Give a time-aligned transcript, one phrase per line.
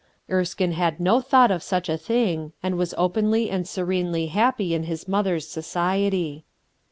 [0.27, 4.85] Engine had no thought of such a thing, and was openly and Ecrenely happy in
[4.85, 6.43] his mother's society.